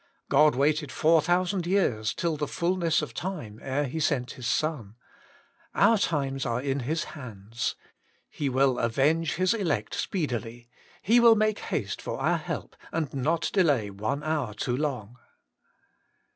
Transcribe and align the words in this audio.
God 0.29 0.55
waited 0.55 0.91
four 0.91 1.21
thousand 1.21 1.67
years, 1.67 2.11
till 2.15 2.35
the 2.35 2.47
fulness 2.47 3.03
of 3.03 3.13
time, 3.13 3.59
ere 3.61 3.83
He 3.83 3.99
sent 3.99 4.31
His 4.31 4.47
Son: 4.47 4.95
our 5.75 5.99
times 5.99 6.43
are 6.43 6.59
in 6.59 6.79
His 6.79 7.03
hands: 7.03 7.75
He 8.27 8.49
will 8.49 8.79
avenge 8.79 9.35
His 9.35 9.53
elect 9.53 9.93
speedily: 9.93 10.67
He 11.03 11.19
will 11.19 11.35
make 11.35 11.59
haste 11.59 12.01
for 12.01 12.17
our 12.19 12.37
help, 12.39 12.75
and 12.91 13.13
not 13.13 13.51
delay 13.53 13.91
one 13.91 14.23
hour 14.23 14.55
too 14.55 14.75
long. 14.75 15.17